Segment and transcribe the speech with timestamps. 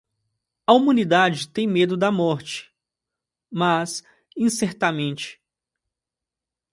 [0.65, 2.73] A humanidade tem medo da morte,
[3.51, 4.03] mas
[4.35, 5.39] incertamente.